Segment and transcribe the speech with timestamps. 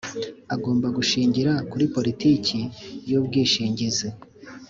[0.55, 2.59] agomba gushingira kuri politiki
[3.09, 4.07] y ubwishingizi